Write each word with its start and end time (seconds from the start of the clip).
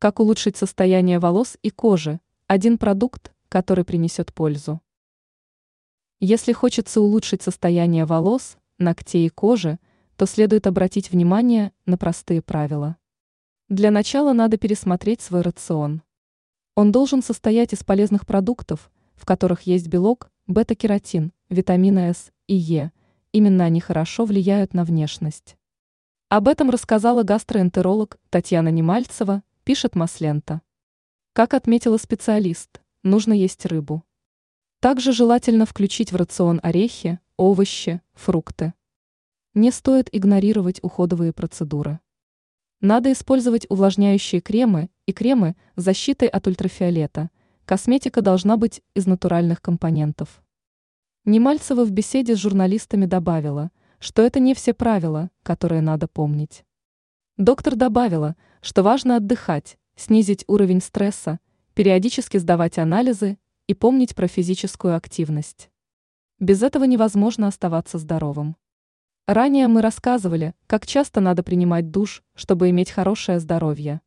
Как 0.00 0.20
улучшить 0.20 0.56
состояние 0.56 1.18
волос 1.18 1.58
и 1.60 1.70
кожи? 1.70 2.20
Один 2.46 2.78
продукт, 2.78 3.32
который 3.48 3.84
принесет 3.84 4.32
пользу. 4.32 4.80
Если 6.20 6.52
хочется 6.52 7.00
улучшить 7.00 7.42
состояние 7.42 8.04
волос, 8.04 8.58
ногтей 8.78 9.26
и 9.26 9.28
кожи, 9.28 9.80
то 10.14 10.24
следует 10.26 10.68
обратить 10.68 11.10
внимание 11.10 11.72
на 11.84 11.98
простые 11.98 12.42
правила. 12.42 12.96
Для 13.68 13.90
начала 13.90 14.32
надо 14.32 14.56
пересмотреть 14.56 15.20
свой 15.20 15.40
рацион. 15.40 16.02
Он 16.76 16.92
должен 16.92 17.20
состоять 17.20 17.72
из 17.72 17.82
полезных 17.82 18.24
продуктов, 18.24 18.92
в 19.16 19.26
которых 19.26 19.62
есть 19.62 19.88
белок, 19.88 20.30
бета-кератин, 20.46 21.32
витамины 21.48 22.14
С 22.14 22.30
и 22.46 22.54
Е. 22.54 22.92
Именно 23.32 23.64
они 23.64 23.80
хорошо 23.80 24.26
влияют 24.26 24.74
на 24.74 24.84
внешность. 24.84 25.56
Об 26.28 26.46
этом 26.46 26.70
рассказала 26.70 27.24
гастроэнтеролог 27.24 28.16
Татьяна 28.30 28.68
Немальцева, 28.68 29.42
пишет 29.68 29.94
Маслента. 29.94 30.62
Как 31.34 31.52
отметила 31.52 31.98
специалист, 31.98 32.80
нужно 33.02 33.34
есть 33.34 33.66
рыбу. 33.66 34.02
Также 34.80 35.12
желательно 35.12 35.66
включить 35.66 36.10
в 36.10 36.16
рацион 36.16 36.58
орехи, 36.62 37.20
овощи, 37.36 38.00
фрукты. 38.14 38.72
Не 39.52 39.70
стоит 39.70 40.08
игнорировать 40.10 40.82
уходовые 40.82 41.34
процедуры. 41.34 42.00
Надо 42.80 43.12
использовать 43.12 43.66
увлажняющие 43.68 44.40
кремы 44.40 44.88
и 45.04 45.12
кремы 45.12 45.54
с 45.76 45.82
защитой 45.82 46.28
от 46.28 46.46
ультрафиолета. 46.46 47.28
Косметика 47.66 48.22
должна 48.22 48.56
быть 48.56 48.80
из 48.94 49.06
натуральных 49.06 49.60
компонентов. 49.60 50.42
Немальцева 51.26 51.84
в 51.84 51.90
беседе 51.90 52.34
с 52.36 52.38
журналистами 52.38 53.04
добавила, 53.04 53.70
что 53.98 54.22
это 54.22 54.40
не 54.40 54.54
все 54.54 54.72
правила, 54.72 55.30
которые 55.42 55.82
надо 55.82 56.08
помнить. 56.08 56.64
Доктор 57.38 57.76
добавила, 57.76 58.34
что 58.62 58.82
важно 58.82 59.14
отдыхать, 59.14 59.78
снизить 59.94 60.42
уровень 60.48 60.80
стресса, 60.80 61.38
периодически 61.74 62.36
сдавать 62.36 62.78
анализы 62.78 63.38
и 63.68 63.74
помнить 63.74 64.16
про 64.16 64.26
физическую 64.26 64.96
активность. 64.96 65.70
Без 66.40 66.64
этого 66.64 66.82
невозможно 66.82 67.46
оставаться 67.46 67.98
здоровым. 67.98 68.56
Ранее 69.28 69.68
мы 69.68 69.82
рассказывали, 69.82 70.56
как 70.66 70.84
часто 70.84 71.20
надо 71.20 71.44
принимать 71.44 71.92
душ, 71.92 72.24
чтобы 72.34 72.70
иметь 72.70 72.90
хорошее 72.90 73.38
здоровье. 73.38 74.00